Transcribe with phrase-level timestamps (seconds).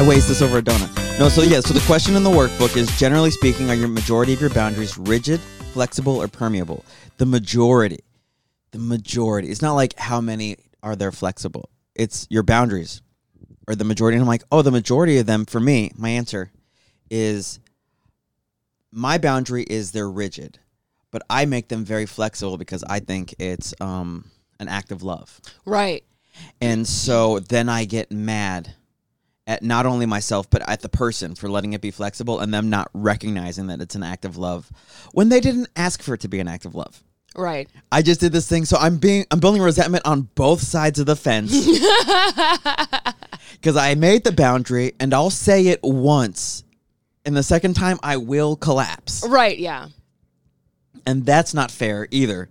[0.00, 1.18] Why waste this over a donut?
[1.18, 4.32] No, so yeah, so the question in the workbook is generally speaking, are your majority
[4.32, 5.38] of your boundaries rigid,
[5.74, 6.86] flexible, or permeable?
[7.18, 7.98] The majority.
[8.70, 9.50] The majority.
[9.50, 11.68] It's not like how many are there flexible.
[11.94, 13.02] It's your boundaries.
[13.68, 14.16] Or the majority.
[14.16, 16.50] And I'm like, oh, the majority of them for me, my answer
[17.10, 17.60] is
[18.90, 20.58] my boundary is they're rigid.
[21.10, 25.42] But I make them very flexible because I think it's um an act of love.
[25.66, 26.04] Right.
[26.58, 28.76] And so then I get mad
[29.50, 32.70] at not only myself but at the person for letting it be flexible and them
[32.70, 34.70] not recognizing that it's an act of love
[35.12, 37.02] when they didn't ask for it to be an act of love.
[37.36, 37.68] Right.
[37.90, 41.06] I just did this thing so I'm being I'm building resentment on both sides of
[41.06, 41.52] the fence.
[43.62, 46.62] Cuz I made the boundary and I'll say it once
[47.26, 49.26] and the second time I will collapse.
[49.26, 49.58] Right.
[49.58, 49.88] Yeah.
[51.04, 52.48] And that's not fair either.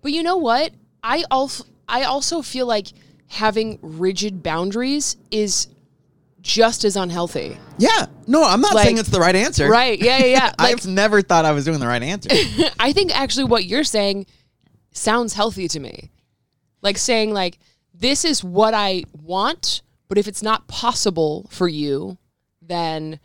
[0.00, 0.72] But you know what?
[1.04, 2.86] I also I also feel like
[3.28, 5.68] having rigid boundaries is
[6.42, 7.56] just as unhealthy.
[7.78, 8.06] Yeah.
[8.26, 9.68] No, I'm not Like- saying it's the right answer.
[9.68, 9.98] Right.
[9.98, 10.18] Yeah.
[10.18, 10.26] Yeah.
[10.26, 10.52] yeah.
[10.58, 12.28] Like I've never thought I was doing the right answer.
[12.80, 14.26] I think actually what you're saying
[14.92, 16.10] sounds healthy to me.
[16.82, 17.58] Like saying like
[17.94, 22.18] this is what I want, but if it's not possible for you,
[22.60, 23.20] then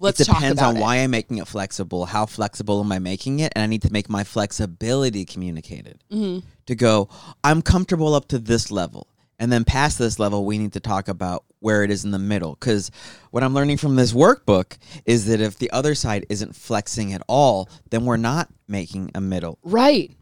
[0.00, 0.80] let's it depends on it.
[0.80, 2.06] why I'm making it flexible.
[2.06, 3.52] How flexible am I making it?
[3.54, 6.02] And I need to make my flexibility communicated.
[6.10, 6.46] Mm-hmm.
[6.66, 7.08] To go,
[7.44, 9.06] I'm comfortable up to this level.
[9.38, 12.18] And then past this level, we need to talk about where it is in the
[12.18, 12.56] middle.
[12.58, 12.90] Because
[13.30, 17.22] what I'm learning from this workbook is that if the other side isn't flexing at
[17.28, 19.58] all, then we're not making a middle.
[19.62, 20.12] Right.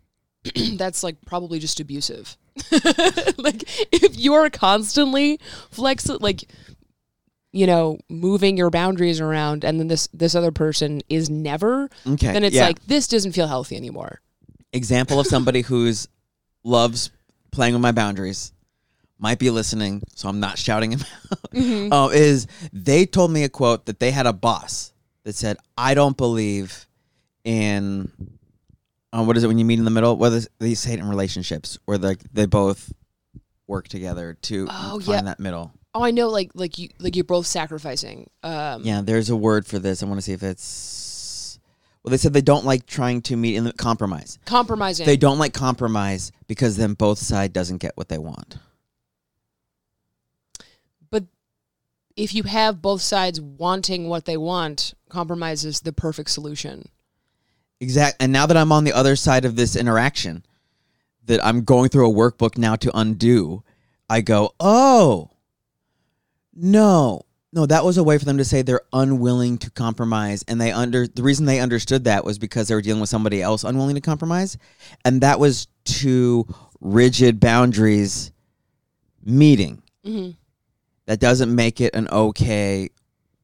[0.77, 2.37] That's like probably just abusive.
[3.39, 5.41] like if you're constantly
[5.71, 6.45] flexing, like
[7.53, 12.33] you know, moving your boundaries around and then this this other person is never, Okay.
[12.33, 12.67] then it's yeah.
[12.67, 14.21] like this doesn't feel healthy anymore.
[14.73, 16.09] example of somebody who's
[16.65, 17.11] loves
[17.53, 18.53] playing with my boundaries
[19.19, 21.01] might be listening so i'm not shouting him
[21.93, 24.93] out uh, is they told me a quote that they had a boss
[25.25, 26.87] that said i don't believe
[27.45, 28.11] in
[29.13, 31.09] uh, what is it when you meet in the middle whether they say it in
[31.09, 32.93] relationships where they they both
[33.67, 35.21] work together to Oh, find yeah.
[35.23, 38.29] that middle Oh, I know like like you like you're both sacrificing.
[38.43, 41.59] Um yeah there's a word for this i want to see if it's
[42.03, 45.07] well they said they don't like trying to meet in the compromise compromising.
[45.07, 48.57] They don't like compromise because then both side doesn't get what they want.
[51.11, 51.25] but
[52.17, 56.89] if you have both sides wanting what they want, compromise is the perfect solution.
[57.81, 58.17] Exact.
[58.21, 60.45] And now that I'm on the other side of this interaction,
[61.27, 63.63] that I'm going through a workbook now to undo,
[64.09, 65.31] I go, oh,
[66.55, 70.61] no, no, that was a way for them to say they're unwilling to compromise, and
[70.61, 73.65] they under the reason they understood that was because they were dealing with somebody else
[73.65, 74.59] unwilling to compromise,
[75.05, 76.47] and that was two
[76.81, 78.33] rigid boundaries
[79.25, 79.83] meeting.
[80.05, 80.31] hmm
[81.07, 82.91] That doesn't make it an okay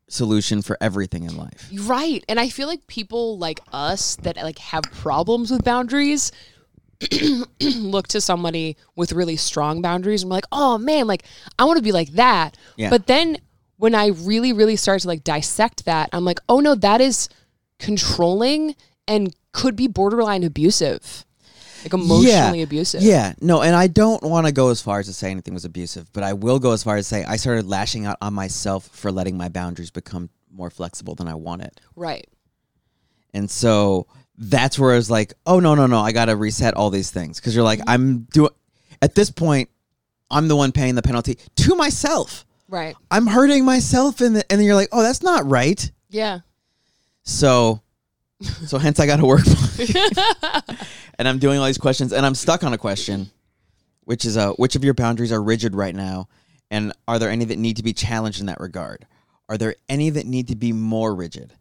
[0.09, 1.71] solution for everything in life.
[1.72, 2.25] Right.
[2.28, 6.32] And I feel like people like us that like have problems with boundaries
[7.60, 11.25] look to somebody with really strong boundaries and we're like, "Oh man, like
[11.59, 12.91] I want to be like that." Yeah.
[12.91, 13.38] But then
[13.76, 17.28] when I really really start to like dissect that, I'm like, "Oh no, that is
[17.78, 18.75] controlling
[19.09, 21.25] and could be borderline abusive."
[21.83, 23.03] Like emotionally abusive.
[23.03, 25.65] Yeah, no, and I don't want to go as far as to say anything was
[25.65, 28.35] abusive, but I will go as far as to say I started lashing out on
[28.35, 31.81] myself for letting my boundaries become more flexible than I wanted.
[31.97, 32.29] Right.
[33.33, 36.75] And so that's where I was like, oh, no, no, no, I got to reset
[36.75, 37.39] all these things.
[37.39, 38.51] Because you're like, I'm doing,
[39.01, 39.69] at this point,
[40.31, 42.45] I'm the one paying the penalty to myself.
[42.69, 42.97] Right.
[43.11, 45.91] I'm hurting myself, in the, and then you're like, oh, that's not right.
[46.09, 46.41] Yeah.
[47.23, 47.83] So,
[48.41, 49.47] so hence I got to work.
[51.19, 53.31] and I'm doing all these questions, and I'm stuck on a question,
[54.05, 56.29] which is uh, which of your boundaries are rigid right now,
[56.70, 59.06] and are there any that need to be challenged in that regard?
[59.49, 61.53] Are there any that need to be more rigid?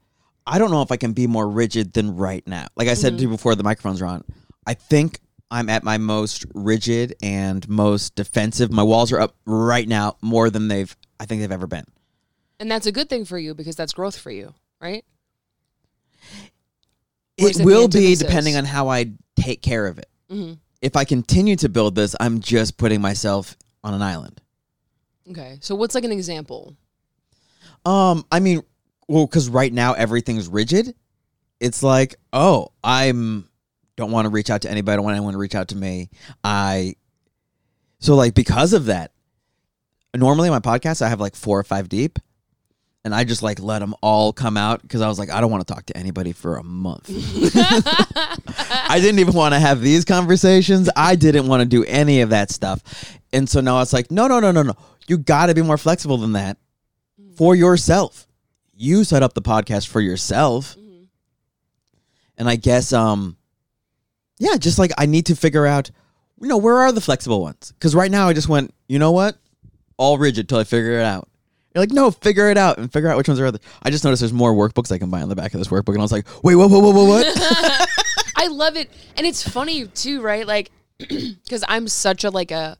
[0.45, 2.67] I don't know if I can be more rigid than right now.
[2.75, 4.23] Like I said to you before the microphones are on,
[4.65, 5.19] I think
[5.51, 8.71] I'm at my most rigid and most defensive.
[8.71, 11.85] My walls are up right now more than they've I think they've ever been.
[12.59, 15.03] And that's a good thing for you because that's growth for you, right?
[17.39, 20.09] It will be depending on how I take care of it.
[20.29, 24.41] hmm If I continue to build this, I'm just putting myself on an island.
[25.29, 25.57] Okay.
[25.61, 26.75] So what's like an example?
[27.85, 28.61] Um, I mean,
[29.07, 30.93] well, because right now everything's rigid.
[31.59, 33.47] It's like, oh, I'm
[33.95, 34.93] don't want to reach out to anybody.
[34.93, 36.09] I don't want anyone to reach out to me.
[36.43, 36.95] I
[37.99, 39.11] so like because of that.
[40.15, 42.17] Normally, my podcast I have like four or five deep,
[43.03, 45.51] and I just like let them all come out because I was like, I don't
[45.51, 47.09] want to talk to anybody for a month.
[47.09, 50.89] I didn't even want to have these conversations.
[50.95, 54.27] I didn't want to do any of that stuff, and so now it's like, no,
[54.27, 54.75] no, no, no, no.
[55.07, 56.57] You got to be more flexible than that
[57.39, 58.27] for yourself.
[58.75, 60.75] You set up the podcast for yourself.
[62.37, 63.37] And I guess um
[64.39, 65.89] yeah, just like I need to figure out
[66.41, 67.73] you know, where are the flexible ones?
[67.79, 69.37] Cuz right now I just went, you know what?
[69.95, 71.28] All rigid till I figure it out.
[71.73, 73.59] You're like, no, figure it out and figure out which ones are other.
[73.83, 75.89] I just noticed there's more workbooks I can buy on the back of this workbook,
[75.93, 77.25] and I was like, wait, what, what, what, what, what?
[78.35, 80.47] I love it, and it's funny too, right?
[80.47, 82.77] Like, because I'm such a like a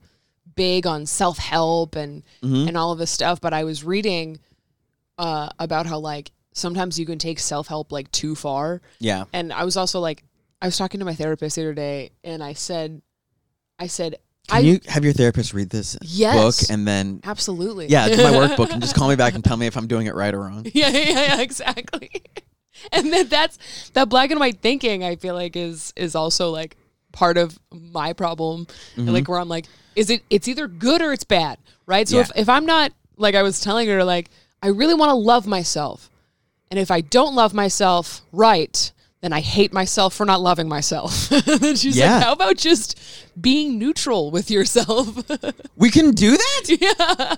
[0.56, 2.68] big on self help and Mm-hmm.
[2.68, 3.40] and all of this stuff.
[3.40, 4.40] But I was reading
[5.18, 9.52] uh, about how like sometimes you can take self help like too far, yeah, and
[9.52, 10.24] I was also like,
[10.60, 13.02] I was talking to my therapist the other day, and I said,
[13.78, 14.16] I said,
[14.50, 16.34] can I you have your therapist read this Yes.
[16.34, 19.56] book and then absolutely, yeah, do my workbook and just call me back and tell
[19.56, 20.66] me if I'm doing it right or wrong.
[20.74, 22.10] yeah, yeah, yeah, exactly.
[22.92, 25.04] and then that's that black and white thinking.
[25.04, 26.76] I feel like is is also like
[27.12, 28.66] part of my problem.
[28.66, 29.00] Mm-hmm.
[29.00, 29.66] And like where I'm like,
[29.96, 30.22] is it?
[30.30, 32.08] It's either good or it's bad, right?
[32.08, 32.22] So Yeah.
[32.22, 34.30] if if I'm not like I was telling her, like
[34.62, 36.10] I really want to love myself,
[36.70, 38.92] and if I don't love myself right.
[39.22, 41.28] Then I hate myself for not loving myself.
[41.44, 42.14] then she's Yeah.
[42.16, 42.98] like, "How about just
[43.38, 45.08] being neutral with yourself?
[45.76, 46.62] We can do that.
[46.80, 47.36] yeah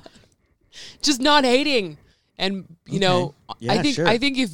[1.02, 1.98] just not hating
[2.38, 4.06] and you know Yeah, i think sure.
[4.08, 4.50] i think if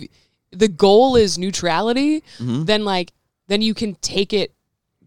[0.50, 2.64] the goal is neutrality Mm-hmm.
[2.64, 3.12] then like
[3.46, 4.52] then you can take it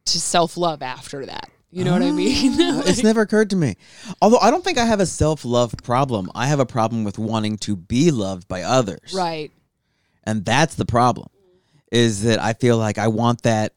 [0.06, 3.76] to self-love after that you know what i mean Uh, it's never occurred to me.
[4.22, 6.30] Although I don't think I have a self love problem.
[6.34, 9.14] I have a problem with wanting to be loved by others.
[9.14, 9.52] right
[10.24, 11.28] And that's the problem.
[11.92, 13.74] Is that I feel like I want that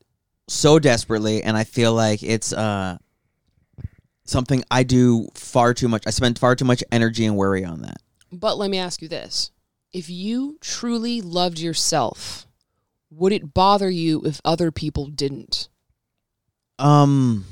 [0.48, 2.98] so desperately and I feel like it's uh
[4.24, 6.04] something I do far too much.
[6.06, 7.98] I spend far too much energy and worry on that.
[8.32, 9.50] but let me ask you this
[9.92, 12.46] if you truly loved yourself
[13.10, 15.68] would it bother you if other people didn't
[16.78, 17.44] Um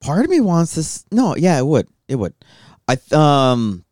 [0.00, 1.88] part of me wants this no, yeah, it would.
[2.08, 2.34] It would.
[2.88, 3.84] I um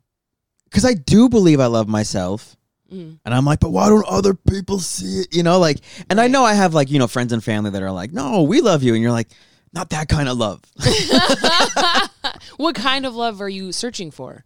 [0.70, 2.56] cuz I do believe I love myself.
[2.92, 3.18] Mm.
[3.24, 5.34] And I'm like, but why don't other people see it?
[5.34, 5.78] You know, like,
[6.10, 8.42] and I know I have like, you know, friends and family that are like, no,
[8.42, 8.94] we love you.
[8.94, 9.28] And you're like,
[9.72, 10.60] not that kind of love.
[12.58, 14.44] what kind of love are you searching for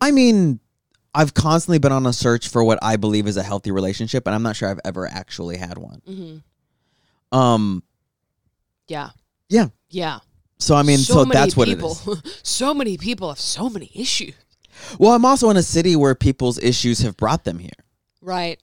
[0.00, 0.60] I mean,
[1.14, 4.34] I've constantly been on a search for what I believe is a healthy relationship, and
[4.34, 6.02] I'm not sure I've ever actually had one.
[6.06, 7.82] hmm Um,
[8.88, 9.10] yeah
[9.48, 9.68] Yeah.
[9.90, 10.20] yeah
[10.58, 11.94] so I mean, so, that's what it people,
[12.42, 14.34] so many people have so many issues.
[14.98, 17.70] Well, I'm also in a city where people's issues have brought them here.
[18.20, 18.60] Right.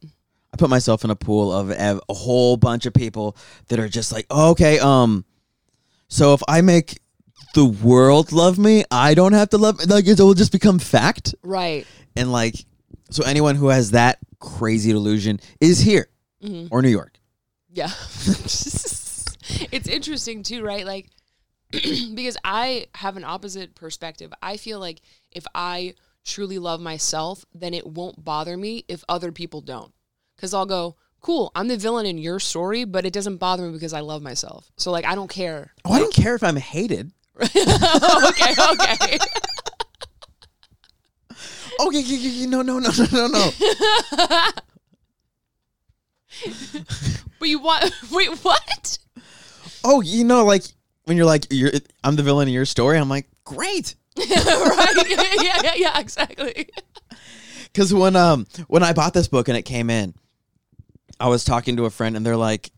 [0.53, 3.37] I put myself in a pool of of a whole bunch of people
[3.69, 5.23] that are just like, oh, okay, um,
[6.09, 6.99] so if I make
[7.53, 9.79] the world love me, I don't have to love.
[9.87, 11.85] Like it will just become fact, Right.
[12.15, 12.55] and like,
[13.09, 16.07] so anyone who has that crazy delusion is here
[16.43, 16.67] Mhm.
[16.71, 17.17] or New York.
[17.73, 17.91] Yeah.
[19.71, 20.85] it's interesting too, right?
[20.85, 21.09] Like
[22.13, 24.33] because I have an opposite perspective.
[24.41, 25.01] I feel like
[25.31, 25.93] if I
[26.25, 29.93] truly love myself, then it won't bother me if other people don't.
[30.37, 33.71] Cuz I'll go, "Cool, I'm the villain in your story, but it doesn't bother me
[33.73, 35.73] because I love myself." So like I don't care.
[35.85, 37.11] Oh, I don't care if I'm hated.
[37.41, 39.17] okay, okay.
[41.79, 43.49] Okay, y- y- y- no, no, no, no, no, no.
[47.39, 48.97] but you want Wait, what?
[49.83, 50.63] oh, you know, like
[51.11, 51.71] when you're like, you're,
[52.05, 52.97] I'm the villain in your story.
[52.97, 53.95] I'm like, great.
[54.17, 55.37] right.
[55.41, 56.69] yeah, yeah, yeah, exactly.
[57.73, 60.13] Because when um when I bought this book and it came in,
[61.21, 62.69] I was talking to a friend and they're like,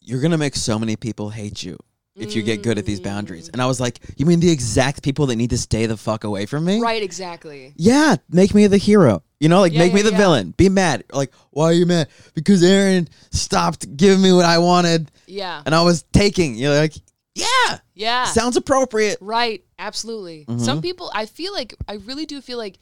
[0.00, 1.76] "You're gonna make so many people hate you
[2.14, 5.02] if you get good at these boundaries." And I was like, "You mean the exact
[5.02, 7.72] people that need to stay the fuck away from me?" Right, exactly.
[7.74, 9.24] Yeah, make me the hero.
[9.40, 10.16] You know, like Yeah, make me yeah, the yeah.
[10.18, 10.54] villain.
[10.56, 11.02] Be mad.
[11.12, 12.06] Like, why are you mad?
[12.34, 15.60] Because Aaron stopped giving me what I wanted, Yeah.
[15.66, 16.54] and I was taking.
[16.54, 16.94] You're like,
[17.36, 18.24] yeah, Yeah.
[18.24, 19.18] sounds appropriate.
[19.20, 20.44] Right, absolutely.
[20.48, 20.58] Mm-hmm.
[20.64, 22.78] Some people, I feel like, I really do feel like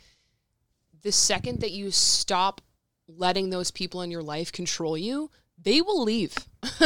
[1.02, 2.60] the second that you stop
[3.08, 5.30] letting those people in your life control you,
[5.62, 6.34] they will leave.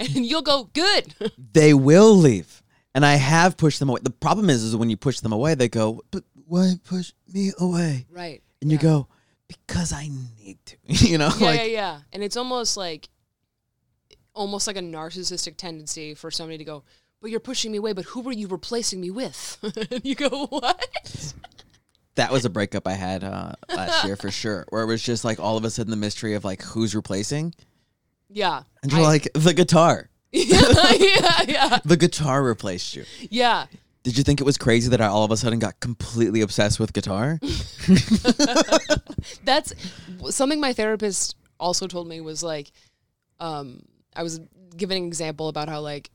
[0.00, 1.14] and you'll go, good.
[1.52, 2.62] they will leave.
[2.94, 4.00] And I have pushed them away.
[4.02, 7.52] The problem is, is when you push them away, they go, "But why push me
[7.56, 8.42] away?" right.
[8.60, 9.06] And you go,
[9.46, 10.08] "Because I
[10.42, 11.98] need to." you know, Yeah, like yeah, yeah.
[12.12, 13.08] And it's almost like,
[14.40, 16.82] almost like a narcissistic tendency for somebody to go,
[17.20, 19.58] but you're pushing me away, but who were you replacing me with?
[19.92, 21.34] and you go, what?
[22.14, 25.24] that was a breakup I had uh, last year for sure, where it was just
[25.24, 27.54] like all of a sudden the mystery of like who's replacing,
[28.30, 28.62] Yeah.
[28.82, 30.08] and you're I- like the guitar.
[30.32, 31.78] yeah, yeah, yeah.
[31.84, 33.04] The guitar replaced you.
[33.30, 33.66] Yeah.
[34.04, 36.80] Did you think it was crazy that I all of a sudden got completely obsessed
[36.80, 37.38] with guitar?
[39.44, 39.74] That's
[40.30, 42.70] something my therapist also told me was like,
[43.40, 43.82] um,
[44.14, 44.40] I was
[44.76, 46.10] giving an example about how like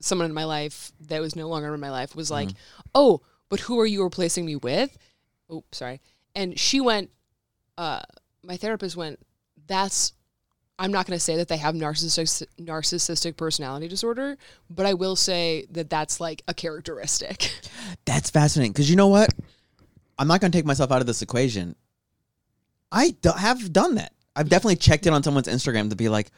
[0.00, 2.50] someone in my life that was no longer in my life was like,
[2.94, 4.96] oh, but who are you replacing me with?
[5.50, 6.00] oh, sorry.
[6.34, 7.10] And she went,
[7.76, 8.00] uh,
[8.42, 9.18] my therapist went,
[9.66, 10.12] that's,
[10.78, 14.38] I'm not going to say that they have narcissistic, narcissistic personality disorder,
[14.70, 17.52] but I will say that that's like a characteristic.
[18.04, 19.30] That's fascinating because you know what?
[20.18, 21.76] I'm not going to take myself out of this equation.
[22.90, 24.12] I do- have done that.
[24.34, 26.30] I've definitely checked in on someone's Instagram to be like,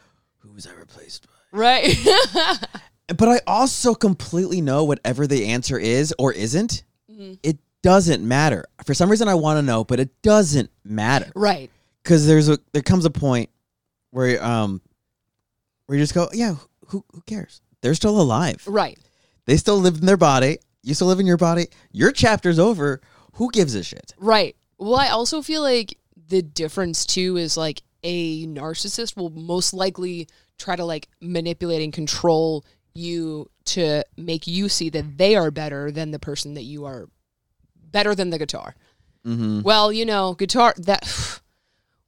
[0.42, 1.58] who was I replaced by?
[1.58, 1.96] right.
[3.08, 6.84] But I also completely know whatever the answer is or isn't,
[7.42, 8.64] it doesn't matter.
[8.87, 11.70] For some reason, I want to know, but it doesn't matter right.
[12.02, 13.50] because there's a there comes a point
[14.11, 14.80] where um
[15.87, 16.54] where you just go, yeah,
[16.87, 17.61] who who cares?
[17.82, 18.62] They're still alive.
[18.66, 18.99] Right.
[19.46, 20.58] They still live in their body.
[20.82, 21.66] You still live in your body.
[21.90, 23.00] Your chapter's over.
[23.34, 24.14] Who gives a shit?
[24.16, 24.56] Right.
[24.78, 30.28] Well, I also feel like the difference too is like a narcissist will most likely
[30.59, 35.90] try to like manipulate and control you to make you see that they are better
[35.90, 37.09] than the person that you are
[37.90, 38.75] better than the guitar.
[39.26, 39.62] Mm-hmm.
[39.62, 41.04] Well, you know, guitar that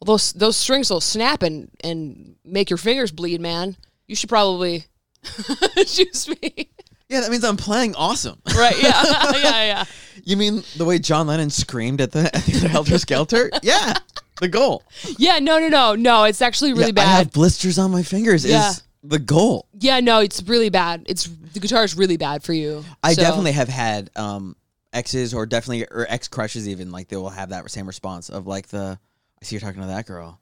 [0.00, 3.76] well, those those strings will snap and and make your fingers bleed, man.
[4.06, 4.84] You should probably
[5.86, 6.70] choose me.
[7.08, 8.40] Yeah, that means I'm playing awesome.
[8.56, 8.80] Right?
[8.82, 9.02] Yeah.
[9.32, 9.64] yeah.
[9.64, 9.84] Yeah.
[10.24, 13.50] you mean the way John Lennon screamed at the, at the Helter Skelter?
[13.62, 13.94] yeah,
[14.40, 14.82] the goal.
[15.18, 15.38] Yeah.
[15.38, 15.58] No.
[15.58, 15.68] No.
[15.68, 15.94] No.
[15.94, 16.24] No.
[16.24, 17.06] It's actually really Yeah, bad.
[17.06, 18.44] I have blisters on my fingers.
[18.44, 18.70] Yeah.
[18.70, 19.66] Is the goal.
[19.78, 21.02] Yeah, no, it's really bad.
[21.06, 22.82] It's the guitar is really bad for you.
[23.02, 24.56] I So- definitely have had um
[24.94, 28.46] exes or definitely or ex crushes even like they will have that same response of
[28.46, 28.98] like the
[29.42, 30.40] I see you're talking to that girl.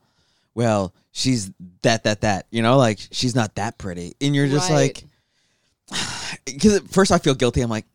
[0.55, 1.51] Well, she's
[1.83, 5.03] that that that you know like she's not that pretty, and you're just Right.
[5.91, 5.97] like
[6.45, 7.63] because first I feel guilty.
[7.63, 7.87] I'm like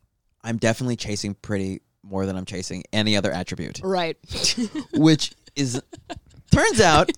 [0.42, 4.16] I'm definitely chasing pretty more than I'm chasing any other attribute, right.
[4.92, 5.82] which is
[6.50, 7.10] turns out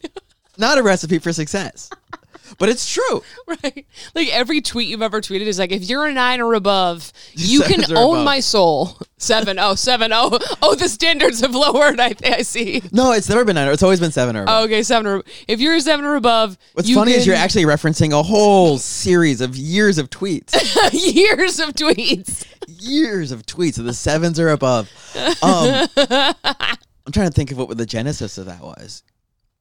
[0.58, 1.90] not a recipe for success.
[2.58, 3.22] But it's true.
[3.46, 3.86] right.
[4.12, 7.60] Like every tweet you've ever tweeted is like, if you're a nine or above, you
[7.60, 8.24] can Sevens or own above.
[8.24, 8.98] my soul.
[9.18, 10.36] Seven oh seven oh.
[10.60, 12.00] Oh, the standards have lowered.
[12.00, 12.82] I I see.
[12.90, 13.68] No, it's never been nine.
[13.68, 14.62] It's always been seven or above.
[14.62, 17.36] Oh, okay, seven or if you're a seven or above, What's you funny is you're
[17.36, 20.52] actually referencing a whole series of years of tweets.
[21.14, 22.44] years of tweets.
[22.66, 24.90] years of tweets of the sevens or above.
[25.42, 25.86] Um,
[27.10, 29.02] I'm trying to think of what the genesis of that was.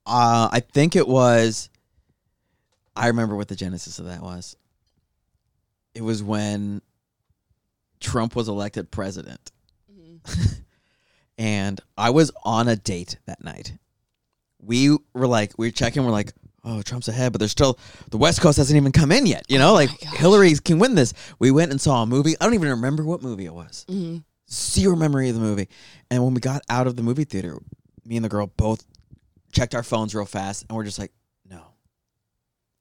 [0.05, 1.71] Uh, I think it was.
[2.95, 4.55] I remember what the genesis of that was.
[5.95, 6.83] It was when
[7.99, 9.51] Trump was elected president.
[11.39, 13.73] and I was on a date that night.
[14.61, 17.79] We were like, we were checking, we're like, oh, Trump's ahead, but there's still,
[18.11, 19.43] the West Coast hasn't even come in yet.
[19.49, 20.17] You know, like gosh.
[20.17, 21.15] Hillary can win this.
[21.39, 22.35] We went and saw a movie.
[22.39, 23.87] I don't even remember what movie it was.
[23.89, 24.23] Mhm.
[24.51, 25.67] Zero memory of the movie.
[26.09, 27.57] And when we got out of the movie theater,
[28.05, 28.83] me and the girl both
[29.51, 31.11] checked our phones real fast and we're just like,
[31.49, 31.61] no.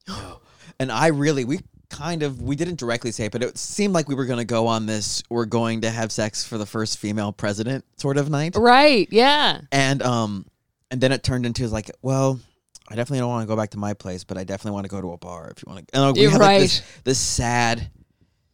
[0.09, 0.41] No.
[0.81, 1.61] and I really, we
[1.91, 4.45] kind of, we didn't directly say it, but it seemed like we were going to
[4.45, 8.31] go on this, we're going to have sex for the first female president sort of
[8.31, 8.57] night.
[8.57, 9.09] Right.
[9.11, 9.61] Yeah.
[9.73, 10.47] And, um,
[10.91, 12.41] and then it turned into like, well,
[12.89, 14.91] I definitely don't want to go back to my place, but I definitely want to
[14.91, 15.95] go to a bar if you want to.
[15.95, 17.05] And like, we You're had like this, right.
[17.05, 17.91] this sad,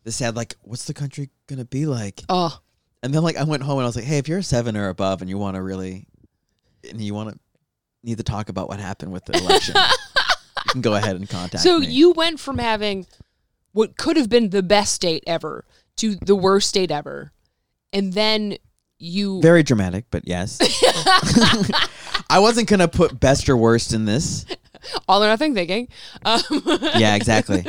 [0.02, 2.23] this sad, like, what's the country going to be like?
[2.28, 2.59] Oh.
[3.04, 4.78] And then like I went home and I was like, hey, if you're a seven
[4.78, 6.06] or above and you want to really,
[6.88, 7.38] and you want to
[8.02, 11.62] need to talk about what happened with the election, you can go ahead and contact
[11.64, 11.70] me.
[11.70, 11.87] So me.
[11.87, 13.06] you went from having
[13.73, 17.30] what could have been the best date ever to the worst date ever,
[17.92, 18.56] and then
[18.99, 20.58] you Very dramatic, but yes.
[22.30, 24.46] I wasn't gonna put best or worst in this.
[25.06, 25.88] all or nothing thinking.
[26.25, 26.40] Um,
[26.96, 27.66] Yeah, exactly.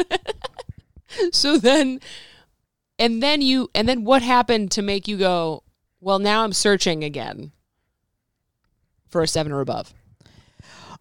[1.34, 2.00] so then,
[3.00, 5.64] and then you, and then what happened to make you go?
[6.02, 7.52] Well, now I'm searching again
[9.08, 9.94] for a seven or above.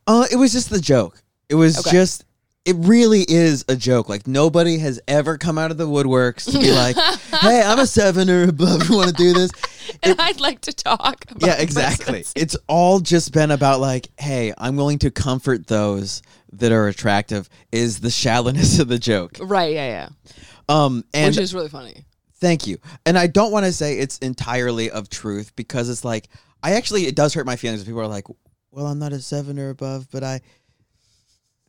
[0.07, 1.23] Uh, it was just the joke.
[1.49, 1.91] It was Okay.
[1.91, 2.25] just.
[2.65, 4.09] It really is a joke.
[4.09, 6.97] Like nobody has ever come out of the woodworks to be like,
[7.43, 8.89] "Hey, I'm a seven or above.
[8.89, 9.51] You want to do this?"
[10.03, 11.25] And I'd like to talk.
[11.31, 12.25] About yeah, exactly.
[12.35, 16.23] It's all just been about like, hey, I'm willing to comfort those
[16.55, 17.49] that are attractive.
[17.73, 19.39] Is the shallowness of the joke?
[19.41, 19.75] Right.
[19.75, 19.87] Yeah.
[19.87, 20.35] Yeah.
[20.69, 22.05] Um, and Which is really funny.
[22.35, 22.79] thank you.
[23.05, 26.29] And I don't want to say it's entirely of truth because it's like
[26.63, 28.27] I actually it does hurt my feelings if people are like,
[28.71, 30.41] well, I'm not a seven or above, but I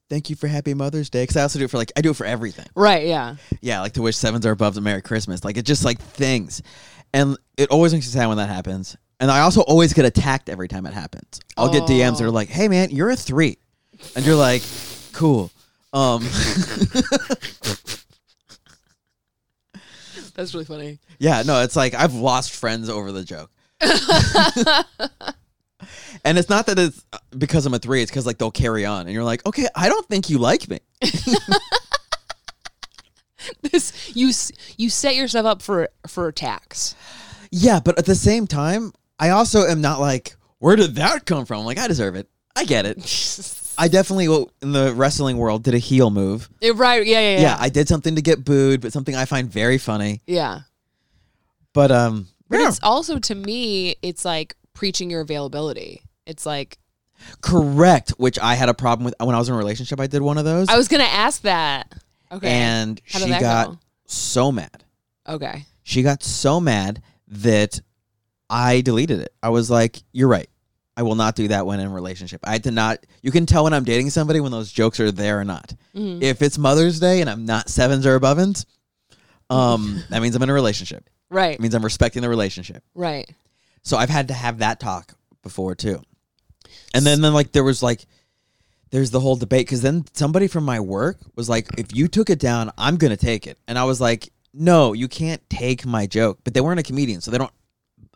[0.09, 2.11] thank you for Happy Mother's Day because I also do it for like I do
[2.11, 2.67] it for everything.
[2.75, 3.07] Right.
[3.07, 3.35] Yeah.
[3.61, 5.43] Yeah, like to wish sevens or above a Merry Christmas.
[5.43, 6.61] Like it's just like things.
[7.15, 8.97] And it always makes me sad when that happens.
[9.21, 11.39] And I also always get attacked every time it happens.
[11.55, 13.57] I'll get DMs that are like, hey man, you're a three.
[14.17, 14.61] And you're like,
[15.13, 15.49] cool.
[15.93, 16.23] Um
[20.35, 20.99] That's really funny.
[21.17, 23.49] Yeah, no, it's like I've lost friends over the joke.
[26.25, 27.05] and it's not that it's
[27.37, 29.03] because I'm a three, it's because like they'll carry on.
[29.05, 30.79] And you're like, okay, I don't think you like me.
[33.75, 34.31] This you
[34.77, 36.95] you set yourself up for for attacks.
[37.51, 41.45] Yeah, but at the same time, I also am not like, where did that come
[41.45, 41.65] from?
[41.65, 42.27] Like, I deserve it.
[42.55, 42.97] I get it.
[43.77, 46.49] I definitely, well, in the wrestling world, did a heel move.
[46.61, 47.05] Eh, right?
[47.05, 47.41] Yeah, yeah, Yeah.
[47.41, 47.57] yeah.
[47.59, 50.21] I did something to get booed, but something I find very funny.
[50.25, 50.61] yeah.
[51.73, 56.03] But um, But yeah, it's also to me, it's like preaching your availability.
[56.25, 56.77] It's like
[57.41, 58.11] correct.
[58.17, 59.99] Which I had a problem with when I was in a relationship.
[59.99, 61.93] I did one of those, I was gonna ask that.
[62.35, 62.49] Okay.
[62.49, 63.79] and How she that got go?
[64.05, 64.83] so mad.
[65.27, 65.65] Okay.
[65.83, 67.79] She got so mad that
[68.49, 69.33] I deleted it.
[69.41, 70.49] I was like, "You're right.
[70.97, 72.41] I will not do that when in a relationship.
[72.43, 73.05] I did not.
[73.21, 75.73] You can tell when I'm dating somebody when those jokes are there or not.
[75.95, 76.21] Mhm.
[76.21, 78.65] If it's Mother's Day and I'm not sevens or aboveins,
[79.49, 81.09] um, that means I'm in a relationship.
[81.29, 81.55] Right.
[81.55, 82.83] It means I'm respecting the relationship.
[82.93, 83.29] Right.
[83.83, 85.13] So I've had to have that talk
[85.43, 86.01] before too.
[86.93, 88.05] And then, then like there was like
[88.95, 92.29] there's the whole debate because then somebody from my work was like, if you took
[92.29, 93.57] it down, I'm gonna take it.
[93.67, 96.39] And I was like, no, you can't take my joke.
[96.45, 97.51] But they weren't a comedian, so they don't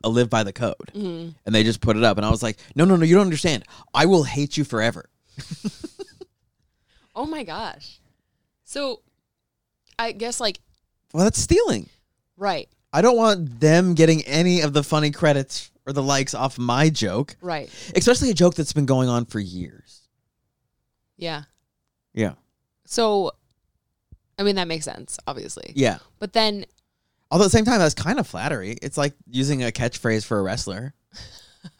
[0.05, 0.89] live by the code.
[0.93, 2.15] hmm And they just put it up.
[2.15, 3.65] And I was like, no, no, no, you don't understand.
[3.93, 5.09] I will hate you forever.
[7.15, 8.00] Oh my gosh.
[8.63, 9.01] So,
[9.98, 10.59] I guess like
[11.13, 11.89] Well, that's stealing.
[12.38, 16.57] right, I don't want them getting any of the funny credits or the likes off
[16.57, 19.99] my joke, right, especially a joke that's been going on for years.
[21.19, 21.43] Yeah.
[22.13, 22.33] Yeah.
[22.85, 23.31] So,
[24.38, 25.73] I mean that makes sense, obviously.
[25.75, 25.99] Yeah.
[26.17, 26.65] But then,
[27.31, 28.77] Although at the same time, that's kind of flattery.
[28.81, 30.95] It's like using a catchphrase for a wrestler.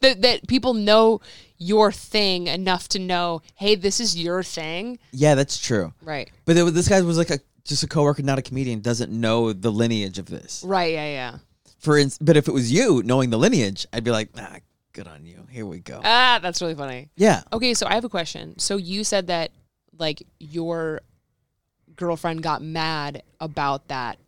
[0.00, 1.20] that that people know
[1.58, 4.98] your thing enough to know, hey, this is your thing.
[5.12, 5.92] Yeah, that's true.
[6.02, 6.30] Right.
[6.44, 8.80] But was- this guy was like a just a coworker, not a comedian.
[8.80, 10.62] Doesn't know the lineage of this.
[10.66, 10.92] Right.
[10.94, 11.06] Yeah.
[11.06, 11.38] Yeah.
[11.78, 14.56] For ins- but if it was you knowing the lineage, I'd be like, ah,
[14.94, 15.46] good on you.
[15.50, 16.00] Here we go.
[16.02, 17.10] Ah, that's really funny.
[17.16, 17.42] yeah.
[17.52, 18.58] Okay, so I have a question.
[18.58, 19.50] So you said that
[19.98, 21.02] like your
[21.94, 24.18] girlfriend got mad about that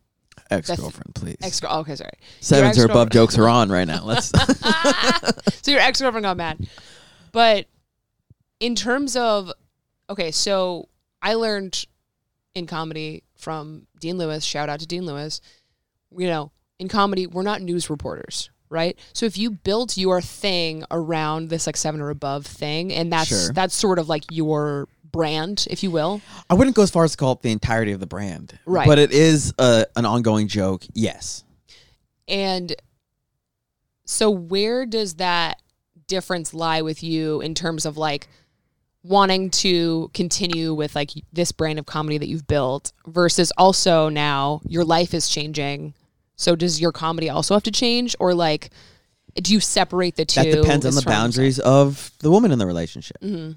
[0.49, 1.37] Ex girlfriend, please.
[1.41, 1.61] ex.
[1.67, 2.11] Oh, okay, sorry.
[2.39, 4.03] Sevens or above jokes are on right now.
[4.03, 4.27] Let's.
[5.61, 6.69] so your ex girlfriend got mad,
[7.31, 7.65] but
[8.59, 9.51] in terms of
[10.09, 10.87] okay, so
[11.21, 11.85] I learned
[12.55, 14.43] in comedy from Dean Lewis.
[14.43, 15.41] Shout out to Dean Lewis.
[16.15, 18.97] You know, in comedy, we're not news reporters, right?
[19.13, 23.29] So if you built your thing around this like seven or above thing, and that's
[23.29, 23.53] Sure.
[23.53, 26.21] that's sort of like your brand, if you will.
[26.49, 28.87] I wouldn't go as far as to call it the entirety of the brand, Right.
[28.87, 30.85] But it is a, an ongoing joke.
[30.93, 31.43] Yes.
[32.27, 32.75] And
[34.05, 35.61] so where does that
[36.07, 38.27] difference lie with you in terms of like
[39.03, 44.61] wanting to continue with like this brand of comedy that you've built versus also now
[44.65, 45.93] your life is changing.
[46.37, 48.69] So does your comedy also have to change or like
[49.35, 50.41] do you separate the two?
[50.43, 53.17] That depends on the boundaries of the woman in the relationship.
[53.21, 53.51] Mm-hmm.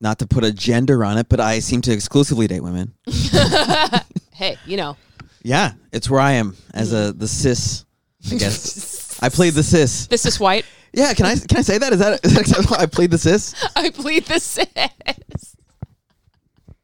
[0.00, 2.94] Not to put a gender on it, but I seem to exclusively date women.
[4.38, 4.96] Hey, you know.
[5.42, 7.84] Yeah, it's where I am as a the cis.
[8.30, 10.06] I guess I played the cis.
[10.06, 10.64] This is white.
[10.92, 11.92] Yeah, can I can I say that?
[11.92, 12.76] Is that, is that acceptable?
[12.78, 13.52] I played the cis.
[13.74, 14.68] I plead the cis.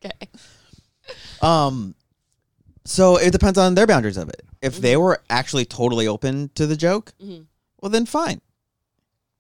[0.05, 0.29] Okay.
[1.41, 1.95] Um,
[2.85, 4.43] so it depends on their boundaries of it.
[4.65, 7.47] If they were actually totally open to the joke, Mhm.
[7.81, 8.41] well then fine.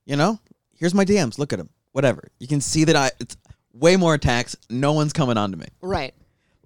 [0.06, 0.38] You know,
[0.78, 1.38] here's my DMs.
[1.38, 1.70] Look at them.
[1.92, 2.28] Whatever.
[2.38, 3.10] You can see that I.
[3.20, 3.36] It's
[3.72, 4.54] way more attacks.
[4.68, 5.66] No one's coming on to me.
[5.80, 6.14] Right.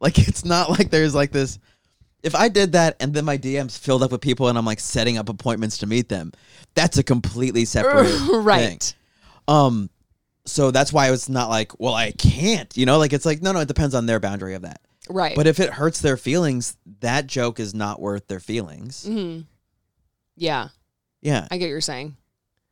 [0.00, 1.58] Like it's not like there's like this.
[2.22, 4.80] If I did that and then my DMs filled up with people and I'm like
[4.80, 6.32] setting up appointments to meet them,
[6.74, 8.10] that's a completely separate
[8.42, 8.82] right.
[8.82, 8.94] thing.
[9.46, 9.88] Um,
[10.44, 12.76] so that's why it's not like, well, I can't.
[12.76, 13.60] You know, like it's like no, no.
[13.60, 14.80] It depends on their boundary of that.
[15.08, 15.34] Right.
[15.36, 19.04] But if it hurts their feelings, that joke is not worth their feelings.
[19.04, 19.40] hmm
[20.36, 20.68] Yeah,
[21.22, 22.16] Yeah, I get what you're saying.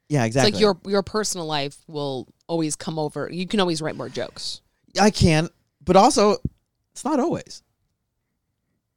[0.09, 0.49] yeah, exactly.
[0.49, 3.29] It's like your your personal life will always come over.
[3.31, 4.61] You can always write more jokes.
[5.01, 5.49] I can,
[5.85, 6.37] but also,
[6.92, 7.62] it's not always.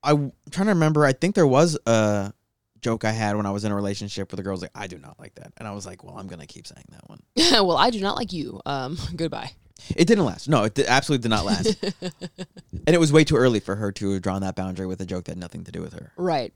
[0.04, 1.06] I, am trying to remember.
[1.06, 2.34] I think there was a
[2.82, 4.88] joke I had when I was in a relationship where the girl was like, "I
[4.88, 7.22] do not like that," and I was like, "Well, I'm gonna keep saying that one."
[7.36, 8.62] well, I do not like you.
[8.66, 9.52] Um, goodbye.
[9.96, 10.48] It didn't last.
[10.50, 14.12] No, it absolutely did not last, and it was way too early for her to
[14.14, 16.12] have drawn that boundary with a joke that had nothing to do with her.
[16.18, 16.54] right.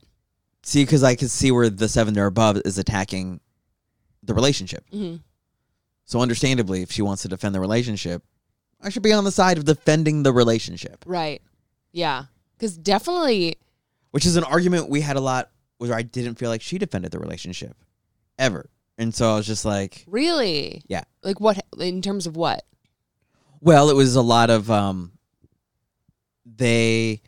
[0.66, 3.40] See, because I could see where the seven or above is attacking
[4.22, 4.82] the relationship.
[4.90, 5.16] hmm
[6.06, 8.22] So, understandably, if she wants to defend the relationship,
[8.80, 11.42] I should be on the side of defending the relationship, Right.
[11.92, 12.24] Yeah.
[12.56, 13.56] Because definitely,
[14.12, 17.12] which is an argument we had a lot where I didn't feel like she defended
[17.12, 17.76] the relationship
[18.38, 18.70] ever.
[18.96, 20.82] And so I was just like, really.
[20.86, 21.02] Yeah.
[21.22, 21.62] Like what?
[21.78, 22.64] In terms of what?
[23.64, 25.12] Well, it was a lot of, um,
[26.44, 27.22] they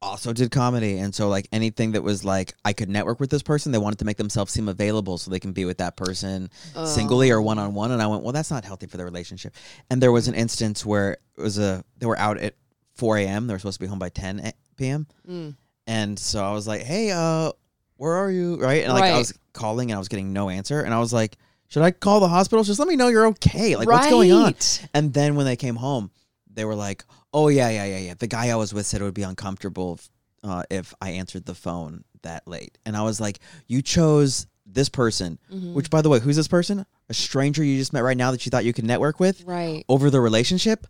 [0.00, 0.98] also did comedy.
[0.98, 3.98] And so, like, anything that was like, I could network with this person, they wanted
[4.00, 6.50] to make themselves seem available so they can be with that person
[6.84, 7.42] singly or Oh.
[7.42, 7.92] one on one.
[7.92, 9.54] And I went, well, that's not healthy for the relationship.
[9.90, 12.54] And there was an instance where it was a they were out at
[12.94, 13.46] 4 a.m.
[13.46, 15.06] They were supposed to be home by 10 a- p.m.
[15.28, 15.54] Mm.
[15.86, 17.52] And so I was like, hey, uh,
[17.96, 18.56] where are you?
[18.56, 18.84] Right.
[18.84, 20.80] And like I was calling and I was getting no answer.
[20.80, 21.36] And I was like,
[21.72, 22.62] should I call the hospital?
[22.62, 23.76] Just let me know you're okay.
[23.76, 24.54] Like, what's going on?
[24.92, 26.10] And then when they came home,
[26.52, 28.14] they were like, oh, yeah, yeah, yeah, yeah.
[28.18, 30.10] The guy I was with said it would be uncomfortable if,
[30.44, 32.76] uh, if I answered the phone that late.
[32.84, 35.72] And I was like, you chose this person, Mhm.
[35.72, 36.84] which, by the way, who's this person?
[37.08, 39.82] A stranger you just met right now that you thought you could network with Right.
[39.88, 40.86] over the relationship?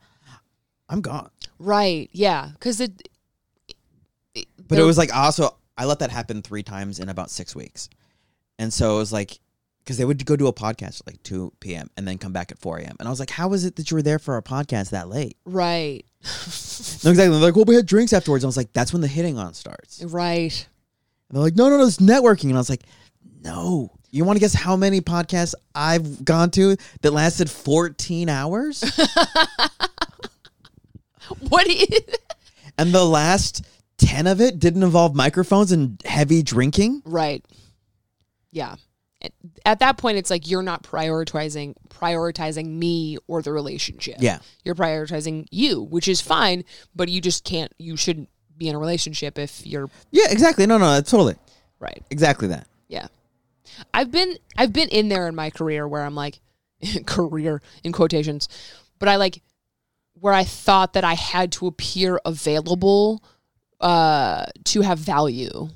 [0.88, 1.31] I'm gone.
[1.61, 2.11] Right.
[2.12, 2.51] Yeah.
[2.55, 3.09] Because it.
[4.66, 7.88] But it was like also I let that happen three times in about six weeks,
[8.59, 9.38] and so it was like
[9.85, 11.90] because they would go do a podcast at like two p.m.
[11.97, 12.97] and then come back at four a.m.
[12.99, 15.09] and I was like, how is it that you were there for a podcast that
[15.09, 15.37] late?
[15.45, 16.05] right.
[17.05, 17.37] No, exactly.
[17.37, 18.45] They're like, well, we had drinks afterwards.
[18.45, 20.01] I was like, that's when the hitting on starts.
[20.01, 20.68] And right.
[21.31, 22.85] they're like, no, no, no, it's networking, and I was like,
[23.42, 23.90] no.
[24.11, 28.85] You want to guess how many podcasts I've gone to that lasted 14 hours?
[31.49, 31.87] What do you?
[32.79, 33.64] and the last
[33.99, 37.03] 10 of it didn't involve microphones and heavy drinking?
[37.05, 37.45] Right.
[38.51, 38.77] Yeah.
[39.22, 39.32] At-
[39.64, 44.16] At that point, it's like you're not prioritizing prioritizing me or the relationship.
[44.18, 44.38] Yeah.
[44.64, 47.72] You're prioritizing you, which is fine, but you just can't.
[47.78, 50.66] You shouldn't be in a relationship if you're Yeah, exactly.
[50.66, 51.37] No, no, totally.
[51.78, 52.02] right.
[52.11, 52.66] Exactly that.
[52.88, 53.06] Yeah.
[53.94, 56.40] I've been I've been in there in my career where I'm like
[57.06, 58.48] career in quotations,
[58.98, 59.40] but I like
[60.20, 63.22] where I thought that I had to appear available
[63.80, 65.68] uh to have value.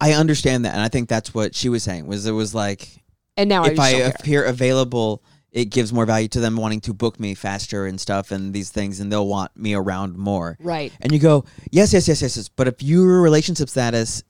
[0.00, 2.06] I understand that, and I think that's what she was saying.
[2.06, 3.02] Was it was like
[3.36, 6.94] And now if just I appear available, it gives more value to them wanting to
[6.94, 10.56] book me faster and stuff and these things, and they'll want me around more.
[10.60, 10.92] Right.
[11.00, 12.48] And you go, yes, yes, yes, yes, yes.
[12.48, 14.24] But if your relationship status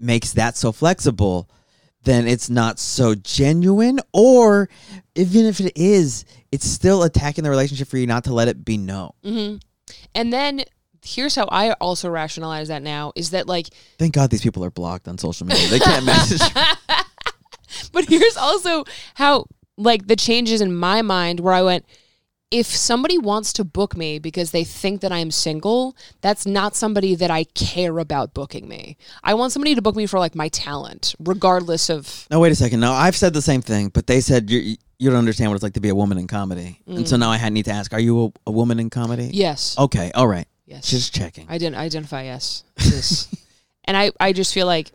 [0.00, 1.48] makes that so flexible,
[2.04, 4.00] then it's not so genuine.
[4.12, 4.68] Or
[5.14, 8.64] even if it is, it's still attacking the relationship for you not to let it
[8.64, 9.12] be known.
[9.22, 9.56] hmm
[10.14, 10.64] And then
[11.04, 14.70] here's how I also rationalize that now is that like Thank God these people are
[14.70, 15.68] blocked on social media.
[15.68, 16.40] They can't message.
[17.92, 21.84] but here's also how like the changes in my mind where I went
[22.54, 27.16] if somebody wants to book me because they think that I'm single, that's not somebody
[27.16, 28.96] that I care about booking me.
[29.24, 32.54] I want somebody to book me for like my talent, regardless of No, wait a
[32.54, 32.78] second.
[32.78, 35.64] No, I've said the same thing, but they said you you don't understand what it's
[35.64, 37.20] like to be a woman in comedy, and so mm.
[37.20, 39.30] now I had need to ask: Are you a, a woman in comedy?
[39.32, 39.76] yes.
[39.76, 40.46] Okay, all right.
[40.66, 40.90] Yes.
[40.90, 41.46] Just checking.
[41.48, 42.64] I didn't identify yes.
[42.78, 43.34] Yes.
[43.84, 44.90] and I, I just feel like,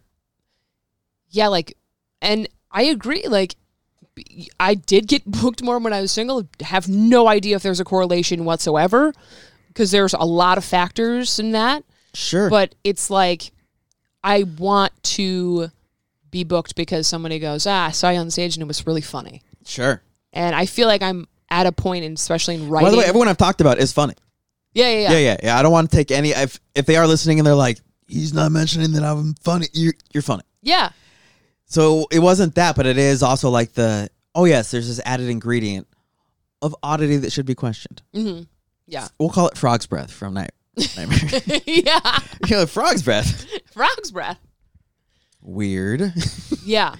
[1.29, 1.77] yeah, like,
[2.21, 3.25] and I agree.
[3.27, 3.55] Like,
[4.59, 6.47] I did get booked more when I was single.
[6.61, 9.13] Have no idea if there's a correlation whatsoever
[9.67, 11.83] because there's a lot of factors in that.
[12.13, 12.49] Sure.
[12.49, 13.51] But it's like,
[14.23, 15.69] I want to
[16.31, 19.01] be booked because somebody goes, ah, I saw you on stage and it was really
[19.01, 19.41] funny.
[19.65, 20.01] sure.
[20.31, 22.85] And I feel like I'm at a point, and especially in writing.
[22.85, 24.13] By the way, everyone I've talked about is funny.
[24.73, 25.59] Yeah, yeah, yeah, Yeah, yeah, yeah.
[25.59, 26.29] I don't want to take any.
[26.29, 29.93] If if they are listening and they're like, he's not mentioning that I'm funny, you're
[30.13, 30.43] you're funny.
[30.61, 30.89] yeah.
[31.65, 35.29] So it wasn't that, but it is also like the oh yes, there's this added
[35.29, 35.87] ingredient
[36.61, 38.01] of oddity that should be questioned.
[38.13, 38.41] hmm
[38.87, 39.07] Yeah.
[39.19, 40.51] We'll call it frog's breath from Night
[40.97, 41.19] Nightmare.
[41.65, 42.19] yeah.
[42.47, 43.45] you know, frog's breath.
[43.71, 44.39] Frog's breath.
[45.41, 46.13] Weird.
[46.65, 46.95] Yeah.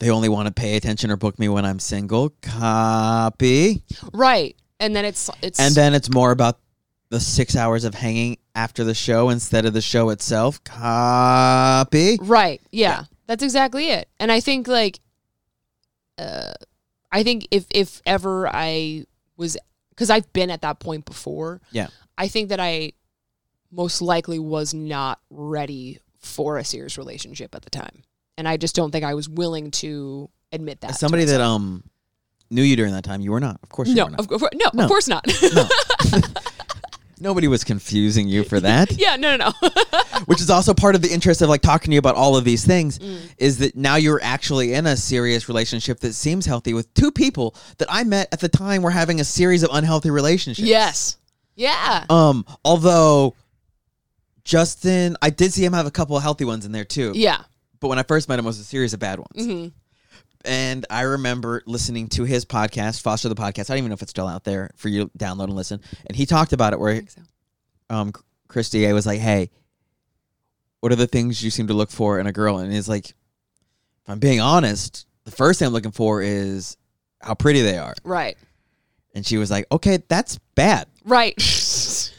[0.00, 2.30] they only want to pay attention or book me when I'm single.
[2.42, 3.82] Copy.
[4.12, 4.56] Right.
[4.80, 6.58] And then it's it's And then it's more about
[7.12, 10.64] the six hours of hanging after the show instead of the show itself.
[10.64, 12.18] Copy.
[12.22, 12.60] right.
[12.72, 13.04] Yeah.
[13.26, 14.08] That's exactly it.
[14.18, 14.98] And I think like
[16.18, 16.54] uh
[17.10, 19.04] I think if if ever I
[19.36, 19.56] was
[19.96, 21.60] cuz I've been at that point before.
[21.70, 21.88] Yeah.
[22.16, 22.92] I think that I
[23.70, 28.02] most likely was not ready for a serious relationship at the time.
[28.38, 30.90] And I just don't think I was willing to admit that.
[30.92, 31.84] As somebody that um
[32.50, 33.60] knew you during that time, you were not.
[33.62, 34.20] Of course you No, were not.
[34.20, 34.84] of, course no, No.
[34.84, 35.26] of course not.
[35.54, 35.68] No.
[37.22, 38.92] Nobody was confusing you for that.
[38.98, 39.68] yeah, no, no, no.
[40.26, 42.44] Which is also part of the interest of like talking to you about all of
[42.44, 43.18] these things Mm.
[43.38, 47.54] is that now you're actually in a serious relationship that seems healthy with two people
[47.78, 50.66] that I met at the time were having a series of unhealthy relationships.
[50.68, 51.16] yes.
[51.54, 52.04] Yeah.
[52.10, 53.34] Um, although
[54.44, 57.12] Justin, I did see him have a couple of healthy ones in there too.
[57.14, 57.42] Yeah.
[57.80, 59.46] But when I first met him, it was a series of bad ones.
[59.46, 59.66] hmm
[60.44, 63.70] And I remember listening to his podcast, Foster the Podcast.
[63.70, 65.80] I don't even know if it's still out there for you to download and listen.
[66.06, 67.20] And he talked about it where so.
[67.90, 68.12] um
[68.48, 69.50] Chris DA was like, "Hey,
[70.80, 73.08] what are the things you seem to look for in a girl?" And he's like,
[73.08, 73.14] "If
[74.08, 76.76] I'm being honest, the first thing I'm looking for is
[77.20, 78.36] how pretty they are." Right.
[79.14, 81.34] And she was like, "Okay, that's bad." Right.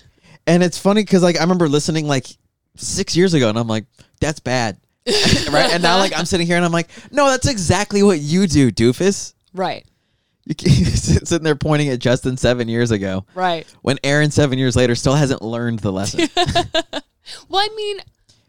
[0.46, 2.28] And it's funny because like I remember listening like
[2.76, 3.86] six years ago, and I'm like,
[4.20, 4.78] "That's bad."
[5.52, 5.72] right?
[5.74, 8.72] And now like I'm sitting here and I'm like, "No, that's exactly what you do,
[8.72, 9.86] doofus." right.
[10.46, 13.66] You keep sitting there pointing at Justin seven years ago Right.
[13.82, 16.28] when Aaron seven years later still hasn't learned the lesson.
[17.48, 18.00] Well, I mean,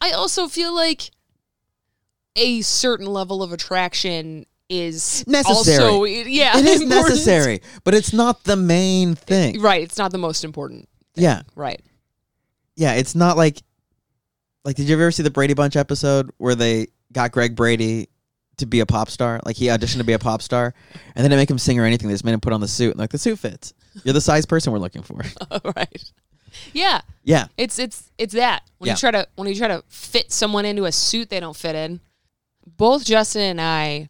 [0.01, 1.13] I also feel like
[2.35, 5.85] a certain level of attraction is Necessary.
[5.85, 7.11] Also, yeah, it is important.
[7.11, 9.61] necessary, but it's not the main thing.
[9.61, 9.83] Right.
[9.85, 10.89] It's not the most important.
[11.15, 11.81] Yeah, Right.
[12.75, 12.95] yeah.
[12.95, 13.63] It's not like,
[14.65, 18.09] like, did you ever see the Brady Bunch episode where they got Greg Brady
[18.57, 19.41] to be a pop star?
[19.45, 21.79] Like he auditioned to be a pop star, and then they didn't make him sing
[21.79, 22.09] or anything.
[22.09, 22.91] They just made him put on the suit.
[22.93, 23.75] And like the suit fits.
[24.05, 25.21] You're the size person we're looking for.
[25.77, 26.11] right.
[26.73, 27.01] Yeah.
[27.25, 28.93] Yeah, It's it's it's that when Yeah.
[28.95, 31.75] you try to when you try to fit someone into a suit they don't fit
[31.75, 32.01] in.
[32.67, 34.09] Both Justin and I,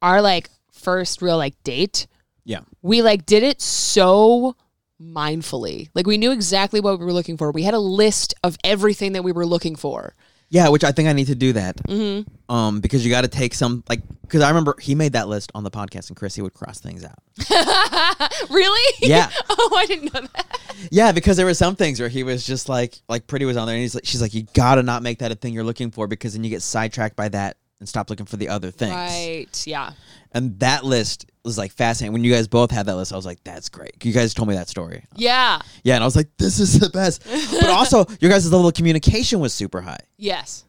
[0.00, 2.06] our like first real like date,
[2.44, 2.60] yeah.
[2.82, 4.56] we like did it so
[5.02, 5.88] mindfully.
[5.94, 7.50] Like we knew exactly what we were looking for.
[7.50, 10.14] We had a list of everything that we were looking for.
[10.52, 11.76] Yeah, which I think I need to do that.
[11.78, 12.54] Mm-hmm.
[12.54, 15.50] Um, because you got to take some like because I remember he made that list
[15.54, 17.18] on the podcast, and Chrissy would cross things out.
[18.50, 18.94] really?
[19.00, 19.30] Yeah.
[19.48, 20.58] oh, I didn't know that.
[20.90, 23.66] Yeah, because there were some things where he was just like like Pretty was on
[23.66, 25.90] there, and he's like, she's like, you gotta not make that a thing you're looking
[25.90, 28.94] for because then you get sidetracked by that and stop looking for the other things.
[28.94, 29.66] Right.
[29.66, 29.92] Yeah.
[30.32, 32.12] And that list was like fascinating.
[32.12, 34.04] When you guys both had that list, I was like, that's great.
[34.04, 35.04] You guys told me that story.
[35.16, 35.60] Yeah.
[35.82, 37.24] Yeah, and I was like, this is the best.
[37.24, 40.00] but also, your guys' level of communication was super high.
[40.16, 40.64] Yes.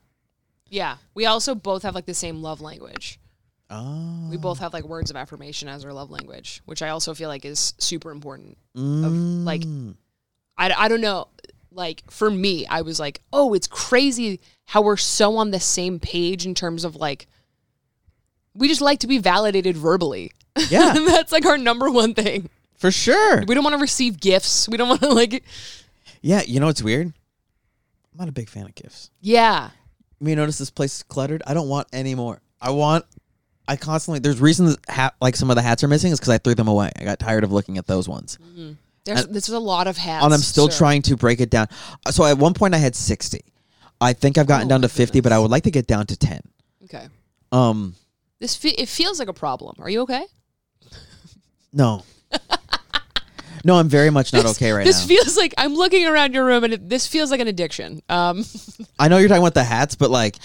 [0.69, 0.97] Yeah.
[1.13, 3.19] We also both have like the same love language.
[3.69, 4.27] Oh.
[4.29, 7.29] We both have like words of affirmation as our love language, which I also feel
[7.29, 8.57] like is super important.
[8.75, 9.45] Mm.
[9.45, 9.63] like-
[10.57, 11.27] I, I don't know.
[11.71, 15.99] Like for me, I was like, oh, it's crazy how we're so on the same
[15.99, 17.27] page in terms of like,
[18.53, 20.31] we just like to be validated verbally.
[20.69, 20.93] Yeah.
[21.07, 22.49] That's like our number one thing.
[22.77, 23.43] for sure.
[23.45, 24.67] We don't want to receive gifts.
[24.69, 25.43] We don't want to like,
[26.21, 27.07] Yeah, you know what's weird?
[27.07, 29.09] I'm not a big fan of gifts.
[29.21, 29.71] yeah.
[30.19, 31.43] You notice this place is cluttered.
[31.45, 32.39] I don't want any more.
[32.61, 33.03] I want.
[33.67, 34.19] I constantly.
[34.19, 34.77] There's reasons
[35.19, 36.91] like some of the hats are missing is because I threw them away.
[36.97, 38.37] I got tired of looking at those ones,
[39.03, 40.23] There's, there's a lot of hats.
[40.23, 40.77] and I'm still sir.
[40.77, 41.67] trying to break it down.
[42.05, 43.41] Uh, So at one point I had 60.
[43.99, 46.05] I think I've gotten Oh down to 50, but I would like to get down
[46.07, 46.39] to 10.
[46.85, 47.07] Okay.
[47.51, 47.95] Um,
[48.39, 49.75] This fe- it feels like a problem.
[49.79, 50.23] Are you okay?
[51.73, 52.03] No.
[53.65, 54.85] no, I'm very much not okay right now.
[54.85, 55.15] this now.
[55.15, 58.01] feels like I'm looking around your room and it, this feels like an addiction.
[58.09, 58.45] Um,
[58.99, 60.37] I know you're talking about the hats, but like,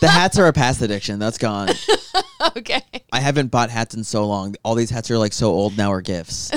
[0.00, 1.18] the hats are a past addiction.
[1.18, 1.70] That's gone.
[2.56, 2.82] okay.
[3.12, 4.54] I haven't bought hats in so long.
[4.64, 6.50] All these hats are like so old now are gifts.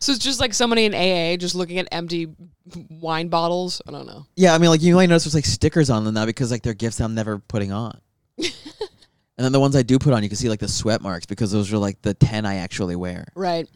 [0.00, 2.34] So it's just like somebody in AA just looking at empty
[2.90, 3.80] wine bottles.
[3.86, 4.26] I don't know.
[4.36, 6.62] Yeah, I mean, like you might notice there's like stickers on them now because like
[6.62, 8.00] they're gifts I'm never putting on.
[9.38, 11.26] And then the ones I do put on, you can see like the sweat marks
[11.26, 13.26] because those are like the ten I actually wear.
[13.34, 13.68] Right.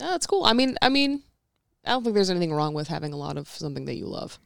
[0.00, 0.44] Oh, that's cool.
[0.44, 1.22] I mean, I mean,
[1.84, 4.38] I don't think there's anything wrong with having a lot of something that you love.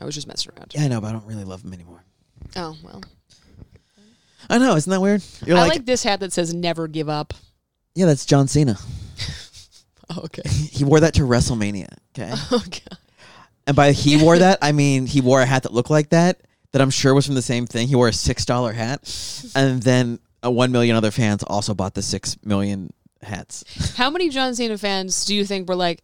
[0.00, 0.72] I was just messing around.
[0.74, 2.02] Yeah, I know, but I don't really love them anymore.
[2.56, 3.02] Oh well.
[4.50, 5.22] I know, isn't that weird?
[5.44, 7.34] You're I like, like, this hat that says "Never give up."
[7.94, 8.76] yeah, that's John Cena.
[10.10, 10.40] Oh, okay.
[10.48, 11.88] He wore that to WrestleMania.
[12.18, 12.98] Okay, Oh god.
[13.66, 16.40] and by he wore that, I mean he wore a hat that looked like that.
[16.72, 17.88] That I'm sure was from the same thing.
[17.88, 19.00] He wore a six dollar hat,
[19.54, 23.94] and then uh, one million other fans also bought the six million hats.
[23.96, 26.02] How many John Cena fans do you think were like,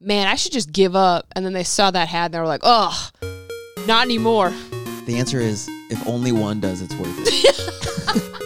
[0.00, 2.46] "Man, I should just give up," and then they saw that hat and they were
[2.46, 3.10] like, "Oh,
[3.86, 4.52] not anymore."
[5.06, 8.38] The answer is if only one does, it's worth it.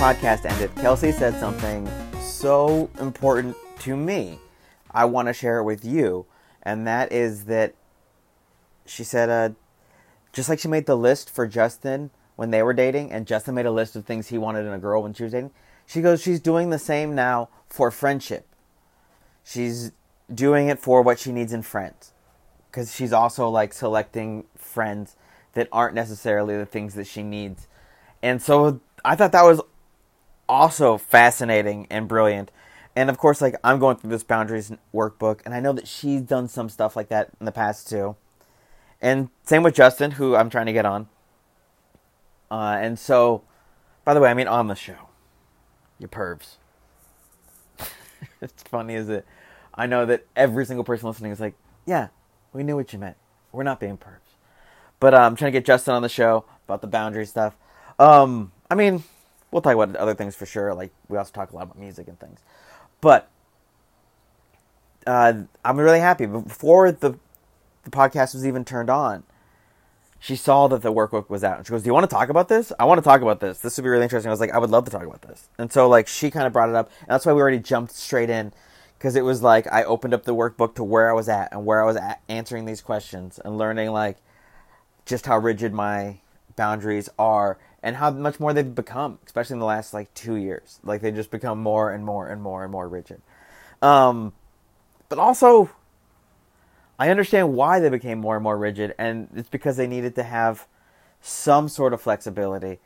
[0.00, 1.86] podcast ended, Kelsey said something
[2.22, 4.38] so important to me.
[4.90, 6.24] I want to share it with you,
[6.62, 7.74] and that is that
[8.86, 9.50] she said, uh,
[10.32, 13.66] just like she made the list for Justin when they were dating, and Justin made
[13.66, 15.50] a list of things he wanted in a girl when she was dating.
[15.84, 18.46] She goes, she's doing the same now for friendship.
[19.44, 19.92] She's
[20.34, 22.14] doing it for what she needs in friends,
[22.70, 25.16] because she's also like selecting friends
[25.52, 27.68] that aren't necessarily the things that she needs.
[28.22, 29.60] And so I thought that was
[30.50, 32.50] also fascinating and brilliant.
[32.96, 36.20] And of course, like I'm going through this boundaries workbook, and I know that she's
[36.20, 38.16] done some stuff like that in the past too.
[39.00, 41.08] And same with Justin, who I'm trying to get on.
[42.50, 43.42] Uh, and so,
[44.04, 45.08] by the way, I mean on the show,
[46.00, 46.56] you pervs.
[48.42, 49.24] it's funny, is it?
[49.72, 51.54] I know that every single person listening is like,
[51.86, 52.08] "Yeah,
[52.52, 53.16] we knew what you meant.
[53.52, 54.34] We're not being pervs."
[54.98, 57.56] But uh, I'm trying to get Justin on the show about the boundary stuff.
[58.00, 59.04] Um, I mean,
[59.50, 60.74] we'll talk about other things for sure.
[60.74, 62.40] Like we also talk a lot about music and things.
[63.00, 63.28] But
[65.06, 66.26] uh, I'm really happy.
[66.26, 67.18] Before the
[67.84, 69.22] the podcast was even turned on,
[70.18, 72.28] she saw that the workbook was out and she goes, Do you want to talk
[72.28, 72.72] about this?
[72.78, 73.58] I want to talk about this.
[73.58, 74.28] This would be really interesting.
[74.28, 75.48] I was like, I would love to talk about this.
[75.58, 76.90] And so, like, she kind of brought it up.
[77.00, 78.52] And that's why we already jumped straight in
[78.98, 81.64] because it was like I opened up the workbook to where I was at and
[81.64, 84.18] where I was at answering these questions and learning, like,
[85.06, 86.20] just how rigid my
[86.54, 90.78] boundaries are and how much more they've become, especially in the last, like, two years.
[90.82, 93.22] Like, they just become more and more and more and more rigid.
[93.82, 94.32] Um,
[95.08, 95.70] but also,
[96.98, 100.22] I understand why they became more and more rigid, and it's because they needed to
[100.22, 100.66] have
[101.22, 102.78] some sort of flexibility.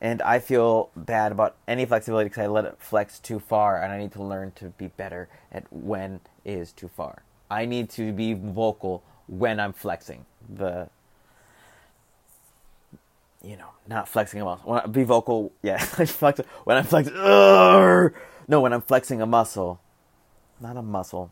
[0.00, 3.90] And I feel bad about any flexibility because I let it flex too far, and
[3.90, 7.22] I need to learn to be better at when is too far.
[7.50, 10.90] I need to be vocal when I'm flexing the,
[13.44, 14.70] you know, not flexing a muscle.
[14.70, 17.14] When I, be vocal, yeah, flex when I'm flexing.
[17.14, 19.80] no, when I'm flexing a muscle,
[20.60, 21.30] not a muscle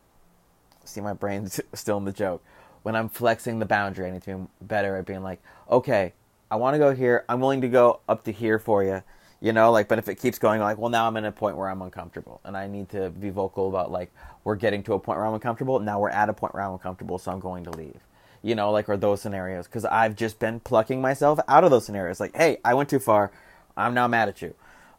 [0.85, 2.43] see my brain's still in the joke.
[2.83, 6.13] When I'm flexing the boundary, I need to be better at being like, okay,
[6.51, 7.25] I want to go here.
[7.29, 9.03] I'm willing to go up to here for you.
[9.41, 11.57] You know, like, but if it keeps going, like, well, now I'm in a point
[11.57, 14.13] where I'm uncomfortable, and I need to be vocal about like,
[14.45, 15.81] we're getting to a point where I'm uncomfortable.
[15.81, 18.01] Now we're at a point where I'm uncomfortable, so I'm going to leave.
[18.43, 21.87] You know, like, or those scenarios, because I've just been plucking myself out of those
[21.87, 22.19] scenarios.
[22.19, 23.31] Like, hey, I went too far.
[23.77, 24.55] I'm now mad at you.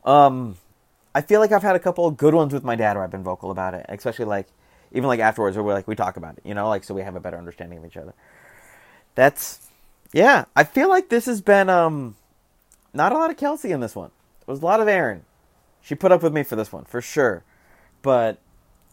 [0.06, 0.58] Um,
[1.16, 3.24] I feel like I've had a couple good ones with my dad where I've been
[3.24, 4.48] vocal about it, especially like
[4.92, 7.02] even like afterwards where we're like we talk about it, you know, like so we
[7.02, 8.14] have a better understanding of each other.
[9.16, 9.60] That's
[10.12, 12.16] yeah, I feel like this has been um
[12.94, 14.12] not a lot of Kelsey in this one.
[14.42, 15.24] It was a lot of Aaron.
[15.82, 17.44] She put up with me for this one for sure,
[18.02, 18.38] but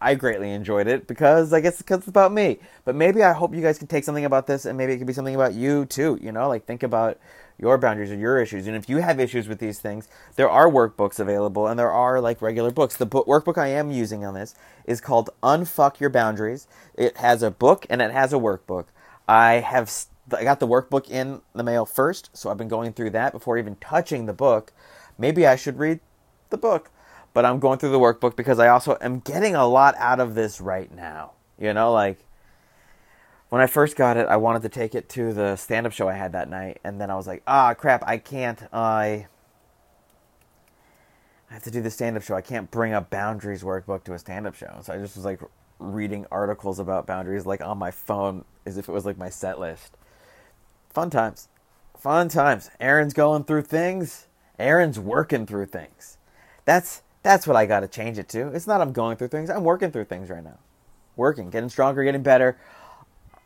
[0.01, 2.59] I greatly enjoyed it because I guess because it's about me.
[2.85, 5.07] But maybe I hope you guys can take something about this and maybe it could
[5.07, 6.19] be something about you too.
[6.23, 7.19] You know, like think about
[7.59, 8.67] your boundaries or your issues.
[8.67, 12.21] And if you have issues with these things, there are workbooks available and there are
[12.21, 12.97] like regular books.
[12.97, 14.55] The book, workbook I am using on this
[14.87, 16.67] is called Unfuck Your Boundaries.
[16.95, 18.87] It has a book and it has a workbook.
[19.29, 19.93] I have
[20.33, 23.59] I got the workbook in the mail first, so I've been going through that before
[23.59, 24.73] even touching the book.
[25.19, 26.01] Maybe I should read
[26.51, 26.91] the book,
[27.33, 30.35] but I'm going through the workbook because I also am getting a lot out of
[30.35, 31.33] this right now.
[31.59, 32.19] You know, like
[33.51, 36.09] when I first got it, I wanted to take it to the stand up show
[36.09, 38.61] I had that night, and then I was like, ah, crap, I can't.
[38.73, 39.27] I.
[41.51, 42.37] I have to do the stand up show.
[42.37, 44.79] I can't bring a boundaries workbook to a stand up show.
[44.83, 45.41] So I just was like
[45.81, 49.59] reading articles about boundaries like on my phone as if it was like my set
[49.59, 49.97] list.
[50.91, 51.49] Fun times.
[51.99, 52.71] Fun times.
[52.79, 54.29] Aaron's going through things.
[54.61, 56.19] Aaron's working through things.
[56.65, 58.49] That's that's what I got to change it to.
[58.49, 59.51] It's not I'm going through things.
[59.51, 60.59] I'm working through things right now.
[61.17, 62.57] Working, getting stronger, getting better.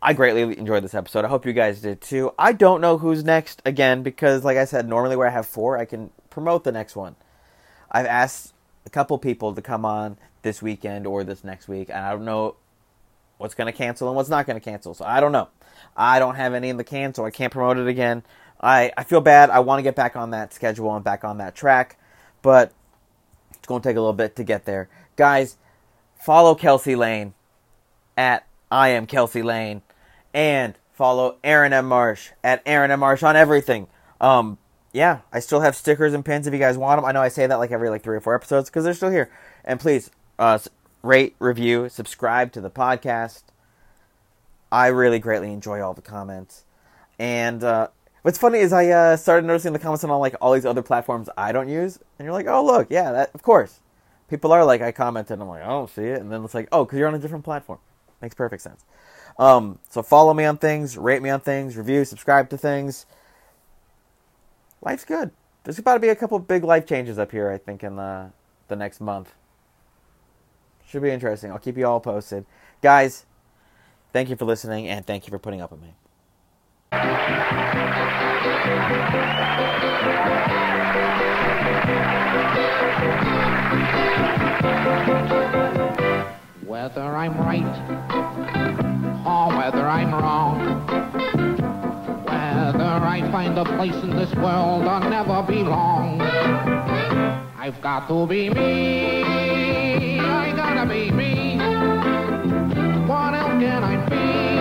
[0.01, 1.25] I greatly enjoyed this episode.
[1.25, 2.33] I hope you guys did too.
[2.39, 5.79] I don't know who's next again because, like I said, normally where I have four,
[5.79, 7.17] I can promote the next one.
[7.91, 8.53] I've asked
[8.85, 12.27] a couple people to come on this weekend or this next week, and I don't
[12.27, 12.57] know
[13.39, 14.93] what's going to cancel and what's not going to cancel.
[14.93, 15.49] So I don't know.
[15.97, 18.23] I don't have any in the can, so I can't promote it again.
[18.61, 19.51] I, I feel bad.
[19.51, 21.99] I want to get back on that schedule and back on that track,
[22.43, 22.73] but
[23.65, 24.91] it's going to take a little bit to get there.
[25.17, 25.57] Guys,
[26.21, 27.33] follow Kelsey Lane
[28.15, 29.81] at I am Kelsey Lane
[30.35, 31.89] and follow Aaron M.
[31.89, 33.01] Marsh at Aaron M.
[33.01, 33.87] Marsh on everything.
[34.21, 34.59] Um,
[34.93, 37.07] yeah, I still have stickers and pins if you guys want them.
[37.07, 39.11] I know I say that like every like three or four episodes because they're still
[39.11, 39.31] here.
[39.65, 40.59] And please, uh,
[41.03, 43.45] rate, review, subscribe to the podcast.
[44.71, 46.65] I really greatly enjoy all the comments.
[47.19, 47.89] And uh,
[48.25, 51.29] what's funny is I uh, started noticing the comments on like all these other platforms
[51.37, 53.81] I don't use, and you're like, oh look, yeah, that of course.
[54.31, 56.69] People are like, I commented, I'm like, I don't see it, and then it's like,
[56.73, 57.79] oh, because you're on a different platform.
[58.23, 58.85] Makes perfect sense.
[59.39, 63.05] Um, so follow me on things, rate me on things, review, subscribe to things.
[64.81, 65.31] Life's good.
[65.63, 68.31] There's about to be a couple big life changes up here, I think, in the
[68.69, 69.35] the next month.
[70.87, 71.51] Should be interesting.
[71.51, 72.47] I'll keep you all posted.
[72.81, 73.27] Guys,
[74.13, 75.95] thank you for listening and thank you for putting up with me.
[86.67, 87.65] Whether I'm right
[89.27, 90.87] or whether I'm wrong,
[92.25, 98.51] whether I find a place in this world I'll never belong, I've got to be
[98.51, 100.21] me.
[100.21, 101.57] I gotta be me.
[103.09, 104.54] What else can I be?